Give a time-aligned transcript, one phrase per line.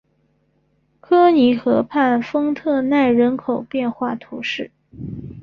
[0.99, 4.71] 科尼河畔丰特奈人口变化图示